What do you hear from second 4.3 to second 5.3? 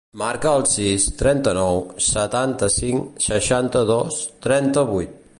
trenta-vuit.